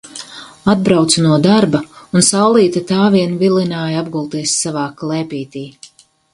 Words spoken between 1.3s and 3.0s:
darba un saulīte